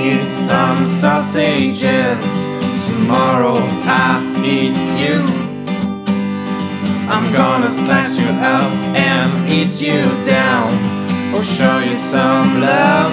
eat 0.00 0.28
some 0.28 0.86
sausages. 0.86 2.24
Tomorrow 2.86 3.54
I 3.84 4.22
eat 4.44 4.76
you. 5.02 5.18
I'm 7.08 7.26
gonna 7.32 7.70
slice 7.70 8.18
you 8.20 8.28
up 8.28 8.72
and 8.96 9.30
eat 9.48 9.80
you 9.80 10.00
down. 10.26 10.70
Or 11.34 11.44
show 11.44 11.78
you 11.80 11.96
some 11.96 12.60
love. 12.60 13.12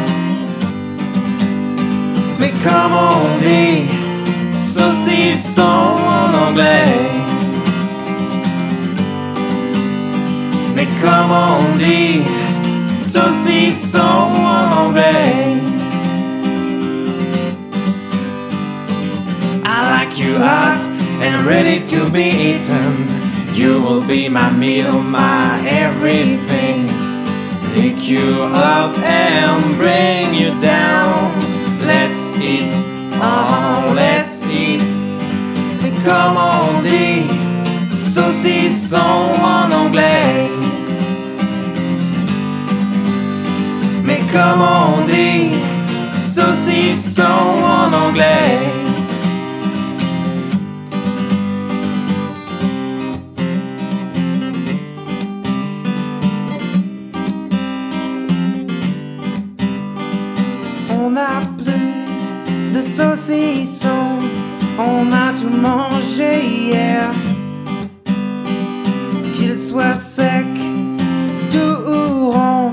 Mais 2.40 2.54
comme 2.64 2.94
on 2.94 3.26
dit, 3.40 3.86
saucisson 4.60 5.96
en 5.98 6.34
anglais. 6.48 7.10
Mais 10.76 10.88
comme 11.02 11.32
on 11.32 11.78
dit, 11.78 12.24
saucisson 13.02 14.32
en 14.36 14.86
anglais. 14.86 15.75
And 21.36 21.46
ready 21.46 21.86
to 21.86 22.10
be 22.12 22.28
eaten. 22.52 22.92
You 23.54 23.82
will 23.82 24.06
be 24.08 24.30
my 24.30 24.52
meal, 24.52 25.02
my 25.02 25.62
everything. 25.68 26.88
Pick 27.76 28.08
you 28.08 28.28
up 28.54 28.98
and 29.00 29.76
bring 29.76 30.34
you 30.34 30.52
down. 30.62 31.34
Let's 31.92 32.22
eat, 32.40 32.70
oh, 33.22 33.94
let's 33.96 34.44
eat. 34.64 34.84
Comme 36.06 36.38
on 36.38 36.84
dit, 36.84 37.26
saucisson 37.90 39.34
en 39.42 39.72
anglais. 39.72 40.50
Mais 44.04 44.22
comme 44.32 44.62
on 44.62 45.06
dit, 45.08 45.50
saucisson 46.20 47.35
saucisson, 62.86 64.18
on 64.78 65.12
a 65.12 65.34
tout 65.34 65.58
mangé 65.58 66.46
hier. 66.46 67.10
Qu'il 69.36 69.56
soit 69.60 69.96
sec, 69.96 70.46
doux 71.52 71.92
ou 71.92 72.32
rond, 72.32 72.70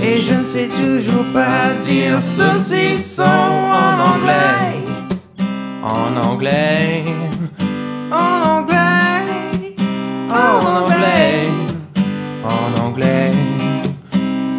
et 0.00 0.20
je 0.20 0.34
ne 0.34 0.40
sais 0.40 0.68
toujours 0.68 1.26
pas 1.32 1.74
dire 1.86 2.20
saucisson 2.20 3.22
en 3.24 3.94
anglais. 4.12 4.78
En 5.82 6.30
anglais, 6.30 7.04
en 8.12 8.42
anglais, 8.56 9.24
en 10.30 10.58
anglais, 10.80 11.42
en 12.44 12.80
anglais, 12.86 13.30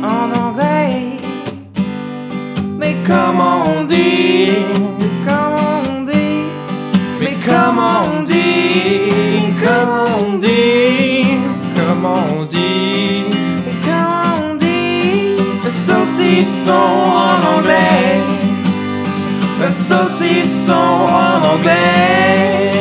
en 0.04 0.48
anglais. 0.48 1.20
Mais 2.80 2.96
comment 3.08 3.64
on 3.68 3.84
dit 3.86 3.92
Comment 3.92 4.10
on 4.10 4.74
dit 4.74 4.81
Mais 7.22 7.38
comment 7.48 8.02
on 8.12 8.24
dit 8.24 9.54
Comment 9.64 10.06
on 10.26 10.38
dit 10.40 11.38
Comment 11.76 12.24
on 12.36 12.46
dit 12.46 13.26
Mais 13.64 13.76
comment 13.86 14.52
on 14.52 14.56
dit 14.56 15.36
Le 15.64 15.70
saucisson 15.70 16.72
en 16.74 17.58
anglais 17.58 18.20
Le 19.60 19.68
saucisson 19.72 20.74
en 20.74 21.42
anglais 21.44 22.72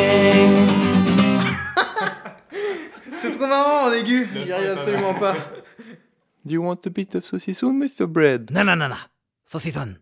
C'est 3.21 3.31
trop 3.37 3.45
marrant 3.47 3.89
en 3.89 3.93
aigu, 3.93 4.27
j'y 4.43 4.51
arrive 4.51 4.71
absolument 4.71 5.13
pas. 5.13 5.35
Do 6.43 6.53
you 6.53 6.63
want 6.63 6.79
a 6.87 6.89
bit 6.89 7.13
of 7.13 7.23
saucisson, 7.23 7.71
Mr. 7.73 8.07
Bread? 8.07 8.49
Non, 8.51 8.63
non, 8.63 8.75
non, 8.75 8.89
non. 8.89 8.95
Saucisson. 9.45 9.95